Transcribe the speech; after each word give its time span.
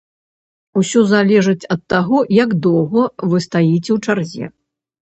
Усё 0.81 1.03
залежыць 1.11 1.67
ад 1.75 1.81
таго, 1.95 2.25
як 2.43 2.59
доўга 2.69 3.07
вы 3.29 3.47
стаіце 3.49 3.91
ў 3.93 3.97
чарзе. 4.05 4.45